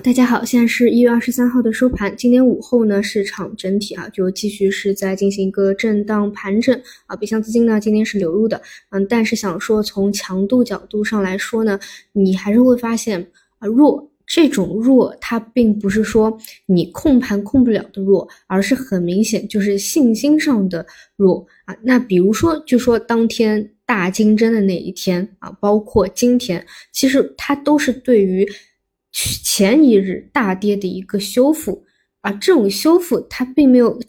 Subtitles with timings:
[0.00, 2.16] 大家好，现在是一月二十三号的收盘。
[2.16, 8.60] 今天午后呢，市场整体啊就继续是在进行一个震荡盘整啊，北向资金呢今天是流入的，
[8.90, 11.78] 嗯，但是想说从强度角度上来说呢，
[12.12, 13.20] 你还是会发现
[13.58, 20.86] 啊弱这种弱，它并不是说你控盘控不了的弱，而是很明显就是信心上的
[21.16, 21.76] 弱啊。
[21.82, 28.48] 那比如说，就说当天大金针的那一天啊，包括今天，其实它都是对于。
[29.12, 31.84] 前一日大跌的一个修复
[32.22, 34.00] 啊，这种修复它并没有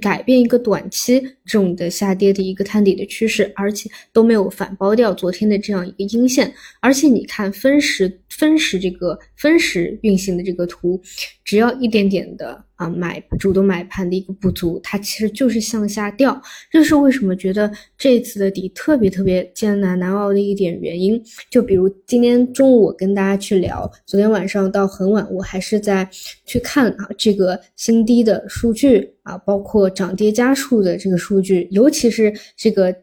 [0.00, 11.00] 改变一个短期这种的下跌的一个探底的趋势，而且都没有反包掉昨天的这样一个阴线，而且你看分时分时这个分时运行的这个图，
[11.44, 12.67] 只要一点点的。
[12.78, 21.20] 啊，买主动买盘的一个不足，它其实就是向下掉，这是为什么觉得这次的底特别特别艰难难熬的一点原因。
[21.50, 26.08] 就比如今天中午我跟大家去聊，昨天晚上到很晚，我还是在
[26.46, 32.94] 去看啊这个新低的数据啊，包括涨跌家数的这个数据，尤其是这个。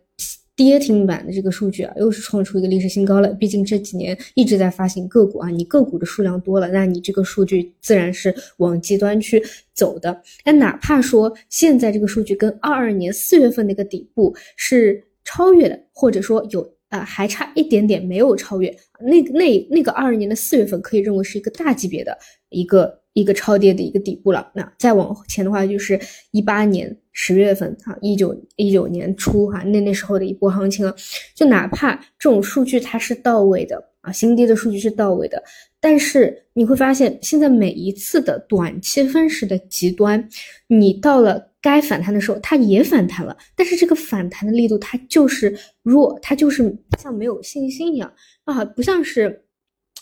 [0.55, 3.27] 跌停板的这个数据啊，又是创出一个历史新高了。
[3.33, 10.21] 毕竟这几年一直在发行个股啊，你个股的数量多了，那你这个数据自然是往极端去走的。
[10.45, 22.17] 那哪怕说现在这个数据跟二二年四月份那个底部是超越的，或者说有啊还差一点点没有超越，那那那个二二年的四月份可以认为是一个大级别的
[22.49, 23.01] 一个。
[23.15, 25.97] 一个超跌的一个底部了，那再往前的话就是
[26.31, 30.93] 一八年十月份哈，一九一九年初哈，那那时候的一波行情啊，
[31.33, 35.41] 就哪怕这种数据它是到位的啊，新低的数据是到位的，
[35.79, 40.27] 但是你会发现现在每一次的短期分时的极端，
[40.67, 48.13] 你到了该反弹的时候，它也反弹了，但是这个反弹的力度它就是弱，它就是像没有信心一样
[48.43, 49.41] 啊，不像是。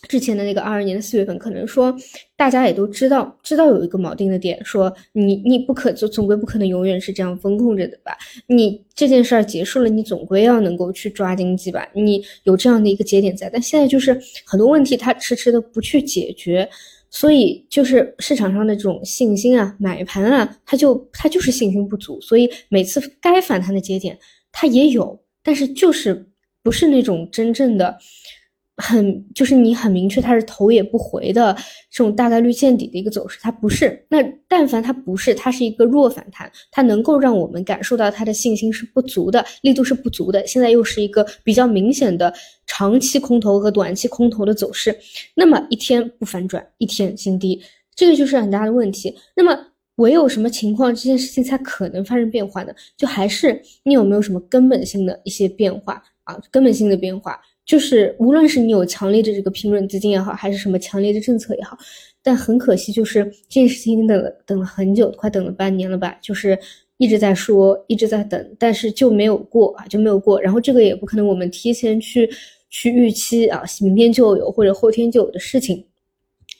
[0.07, 1.95] 之前的那个二二年的四月份，可能说
[2.35, 8.17] 大家也都知道，知道有一个锚定的点，说你你不可就总归不可能永远是这样风控着的吧？
[8.47, 11.87] 你这件事儿结束了，你总归要能够去抓经济吧？
[11.93, 16.69] 你有这样的一个节点在，但现在就是很多问题它迟迟的不去解决，
[17.09, 24.19] 所以就是市场上的这种信心啊，买盘啊，它就它就是信心不足，所以每次该反弹的节点
[24.51, 26.27] 它也有，但是就是
[26.61, 27.97] 不是那种真正的。
[28.77, 31.55] 很就是你很明确它是头也不回的
[31.91, 34.03] 这种大概率见底的一个走势，它不是。
[34.09, 34.17] 那
[34.47, 40.45] 但凡它不是，它是一个弱反弹，它能够让我们感受到它的信心是不足的，力度是不足的。
[40.47, 42.33] 现在又是一个比较明显的
[42.65, 44.97] 长期空头和短期空头的走势，
[45.35, 47.61] 那么一天不反转，一天新低，
[47.95, 49.15] 这个就是很大的问题。
[49.35, 49.67] 那么
[49.97, 52.73] 唯有什么情况这件事情才可能发生变化呢？
[52.97, 56.41] 就还是你有没有什么根本性的一些变化啊？
[56.49, 57.39] 根本性的变化。
[57.65, 61.77] 就是无论是你有强烈的这个平准资金也好，还是什么强烈的政策也好，
[62.21, 66.59] 但很可惜，就是这件事情已经等了等了很久，快等了半年了吧，就是
[66.97, 70.41] 一直在说，一直在等，但是就没有过啊，就没有过。
[70.41, 72.29] 然后这个也不可能我们提前去
[72.69, 75.85] 去预期啊，明天就有或者后天就有的事情。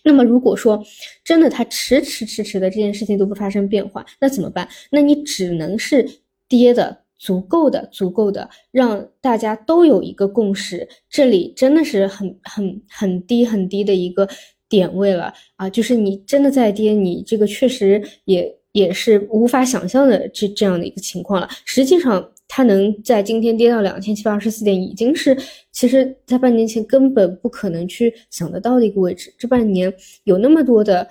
[0.05, 0.81] 那么如果说
[1.23, 4.67] 真的它迟迟迟迟的这件事情都不发生变化，那怎么办？
[4.89, 6.09] 那你只能是
[6.47, 7.02] 跌的。
[7.23, 10.85] 足够的，足够的，让大家都有一个共识。
[11.09, 14.28] 这里真的是很很很低很低的一个
[14.67, 15.69] 点位了啊！
[15.69, 21.47] 就是你真的在跌，你这个确实也也是无法想象的这这样的一个情况了。
[21.63, 25.38] 实际上，它能在今天跌到两千七百二十四点，已经是
[25.72, 29.33] 其实在半年前根本不可能去想得到的一个位置。
[29.38, 29.94] 这半年
[30.25, 31.07] 有那么多的。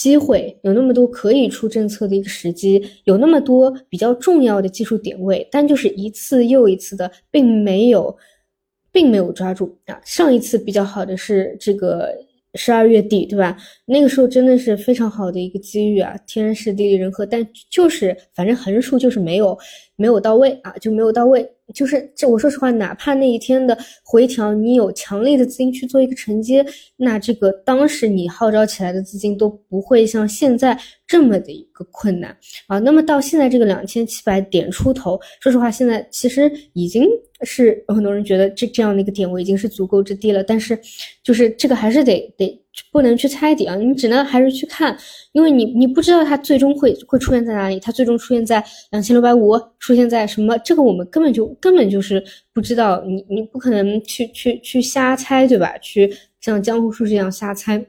[0.00, 8.16] 机会有那么多可以出政策的一个时机，有那么多比较重要的技术点位，但就是一次又一次的，并没有，
[8.90, 10.00] 并没有抓住啊。
[10.02, 12.08] 上一次比较好的是这个
[12.54, 13.54] 十二月底，对吧？
[13.84, 19.58] 那个时候真的是非常好的一个机遇啊，天时地利人和，但就是反正横竖就是没有
[20.00, 21.46] 没有到位啊，就没有到位。
[21.74, 26.64] 就是这，我说实话，哪怕那一天的回调，你有强力的资金去做一个承接，
[26.96, 30.76] 那这个当时你号召起来的资金都不会像现在
[31.06, 32.36] 这么的一个困难
[32.66, 32.78] 啊。
[32.80, 37.06] 那么到现在这个两千七百点出头，说实话，现在其实已经
[37.42, 40.76] 是很多人觉得这这样的一个点位已经是足够之低了，但是
[41.22, 42.60] 就是这个还是得得。
[42.92, 44.96] 不能去猜底啊，你只能还是去看，
[45.32, 50.56] 因为你你不知道它最终会会出现在哪里，它最终出现在两千六百五，出现在什么？
[50.58, 52.22] 这个我们根本就根本就是
[52.52, 55.76] 不知道，你你不可能去去去瞎猜，对吧？
[55.78, 57.84] 去像江湖术士一样瞎猜，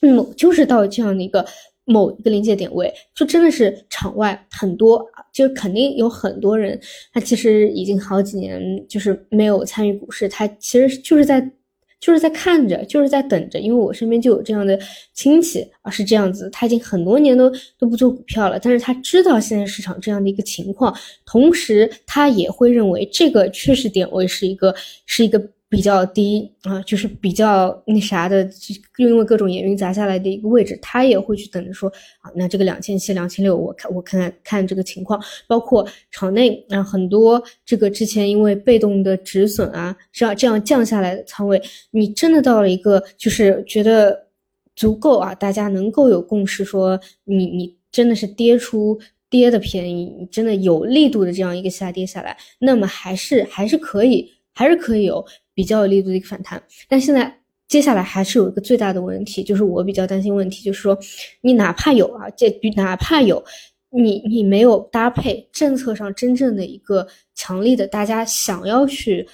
[0.00, 1.46] 那么就是到这样的一个
[1.84, 6.78] 某一个临界点位，就真的是场外很多，就肯定有很多人，
[7.12, 11.50] 他其实已经好几年就是没有参与股市，他其实就是在。
[12.00, 14.78] 就是在看着，就是在等着，因为我身边就有这样的
[15.12, 24.74] 亲戚啊，是这样子，他已经很多年都都不做股票了，但是他知道现在市场这样的一个情况，同时他也会认为这个确实点位是一个
[25.06, 25.40] 是一个。
[25.70, 31.88] 比较低啊，就是比较那啥的，就因为各种原因砸下来的一个位置，他也会去等着说
[32.22, 41.62] 啊，那这个两千七、两千六，我看我看看看这个情况，包括场内啊很多这个之前因为被动的止损啊，这样这样降下来的仓位，
[41.92, 44.26] 你真的到了一个就是觉得
[44.74, 48.98] 足够啊，大家能够有共识说你你真的是跌出
[49.30, 55.24] 跌的便宜，你真的有力度的这样一个下跌下来，那么还是还是可以，还是可以有。
[55.54, 57.32] 比较有力度的一个反弹，但现在
[57.68, 60.98] 接下来还是有一个最大的问题，就是我比较担心问题，就是说
[61.40, 63.42] 你哪怕有啊，这哪怕有
[63.90, 69.26] 你你没有搭配政策上真正的一个强力的大家想要去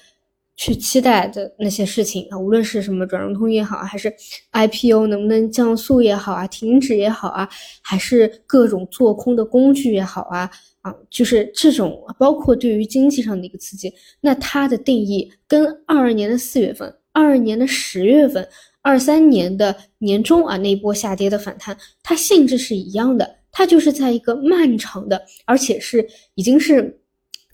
[0.56, 4.12] 去期待的那些事情啊，无论是什么转融通也好，还是
[4.52, 7.48] IPO 能不能降速也好啊，停止也好啊，
[7.82, 10.50] 还是各种做空的工具也好啊。
[10.82, 18.48] 啊，就是这种，包括对于经济上的一个刺激，那它的定义跟二二年的四月份、二二年的十月份、
[18.82, 26.06] 二三年的年中啊那一波下跌的反弹，它性质是一样的，它就是在一个漫长的，而且是
[26.36, 27.00] 已经是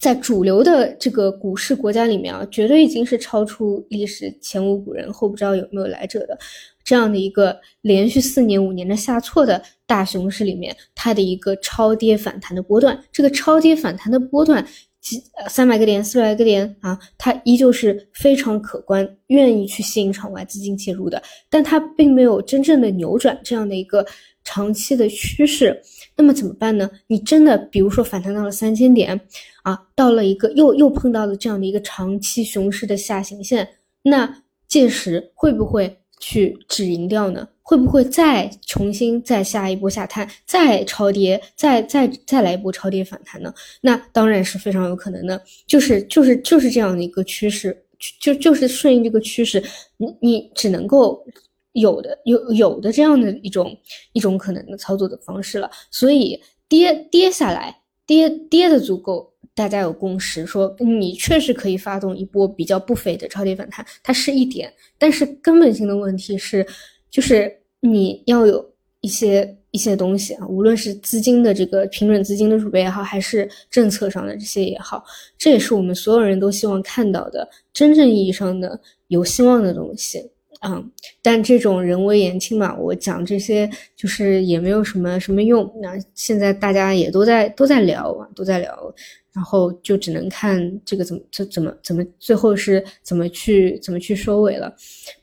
[0.03, 6.37] 在主流的这个股市国家里面啊，绝对已经是超出历史前无古人后不知道有没有来者的。
[6.83, 14.67] 这样的一个连续四年五年的下挫的大熊市里面，它的一个超跌反弹的波段，这个超跌反弹的波段
[15.03, 21.21] 几呃三百个点、四百个点啊，它依旧是非常可观，愿意去吸引场外资金介入的，
[21.51, 24.07] 但它并没有真正的扭转这样的一个
[24.45, 25.79] 长期的趋势。
[26.17, 26.89] 那么怎么办呢？
[27.09, 29.21] 你真的比如说反弹到了三千点
[29.63, 33.69] 啊，到了一个又又碰到了这样的一个长期熊市的下行线，
[34.03, 35.99] 那届时会不会？
[36.23, 37.49] 去止盈掉呢？
[37.63, 43.53] 会不会再重新再下一波下探，再超跌，再再再来一波超跌反弹呢？
[43.81, 47.77] 那当然是非常有可能的，就是就是就是这样的一个趋势，
[48.21, 49.63] 就就是顺应这个趋势，
[49.97, 51.25] 你你只能够
[51.73, 53.77] 有的有有的这样的一种
[54.13, 55.69] 一种可能的操作的方式了。
[55.91, 57.77] 所以跌跌下来，
[58.07, 59.32] 跌跌的足够。
[59.55, 66.67] 大家有共识，说你确实可以发动一波比较不菲的超跌反弹，它是一点，但是根本性的问题是，
[67.11, 68.65] 就是你要有
[69.03, 75.05] 一些一些东西啊，无论是资金的这个平准资金的储备也好，还是政策上的这些也好，
[75.37, 80.32] 这也是我们所有人都希望看到的真正意义上的有希望的东西。
[80.65, 85.69] 嗯，但这种人微言轻嘛，我讲这些就是也没有什么什么用。
[85.83, 88.95] 那现在大家也都在都在聊啊，都在聊，
[89.33, 94.73] 然后就只能看这个怎么这怎么怎么最后是怎么去怎么去收尾了。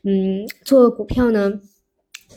[0.04, 1.50] 嗯，做股票呢，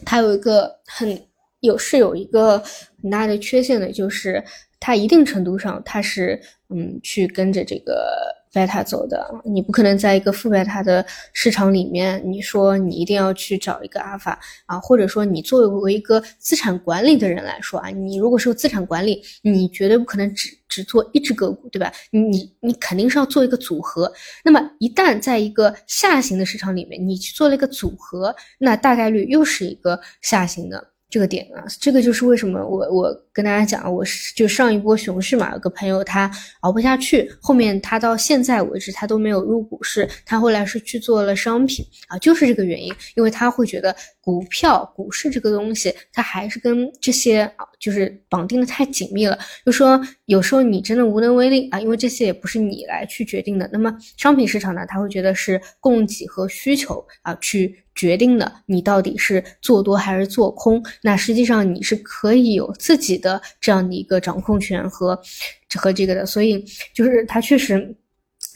[0.06, 1.22] 它有一个很
[1.60, 2.58] 有是有一个
[3.02, 4.42] 很大的缺陷的，就是
[4.80, 6.40] 它一定程度上它是
[6.70, 8.42] 嗯去跟着这个。
[8.54, 11.04] 贝塔走的，你不可能在一个负贝塔的
[11.34, 21.92] 市场里面，你说你一定要去找一个阿尔法啊，或者说你作为一个资产管理的人来说啊，你如果是资产管理，你绝对不可能只只做一只个股，对吧？
[22.12, 24.12] 你你你肯定是要做一个组合。
[24.46, 30.93] 那么一旦在一个下行的市场里面，你去做了一个组合，那大概率又是一个下行的。
[31.14, 53.70] 这个点啊，这个就是为什么我我跟大家讲，我是就上一波熊市嘛，有个朋友他熬不下去，后面他到现在为止他都没有入股市，他后来是去做了商品啊，就是这个原因，因为他会觉得股票股市这个东西，它还是跟这些啊就是绑定的太紧密了，就说有时候你真的无能为力啊，因为这些也不是你来去决定的。
[53.74, 57.78] 那么商品市场呢，他会觉得是供给和需求啊去。
[57.96, 60.84] 决定的，你到底是做多还是做空？
[61.04, 65.16] 那实际上你是可以有自己的这样的一个掌控权和
[65.76, 67.96] 和这个的，所以就是它确实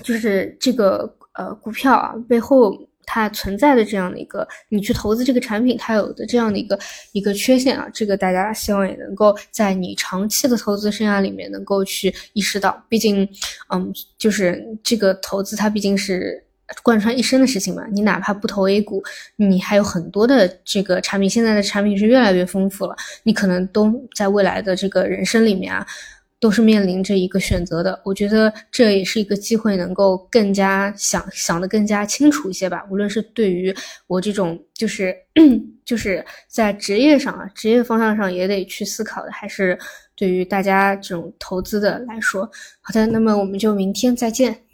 [0.04, 6.78] 就是这个呃股票啊背后它存在的这样的一个你去投资这个产品它有的这样的一个
[7.14, 13.28] 一个缺陷啊，这个大家希望也能够在你长期的投资生涯里面能够去意识到，毕竟
[13.74, 16.44] 嗯就是这个投资它毕竟是。
[16.84, 19.02] 贯穿一生的事情嘛，你哪怕不投 A 股，
[19.38, 21.30] 你还有很多的这个产品。
[21.30, 25.88] 现在的产品是越来越丰富了，你可能都在未来的这个人生里面啊，
[26.40, 28.00] 都是面临着一个选择的。
[28.06, 32.86] 我觉得这也是一个机会，能够更加想想的更加清楚一些吧。
[32.90, 33.74] 无论是对于
[34.08, 35.16] 我这种就是
[35.84, 39.78] 就是在职业上啊，职业方向上也得去思考的，还是
[40.16, 42.50] 对于大家这种投资的来说。
[42.82, 44.67] 好的，那么我们就明天再见。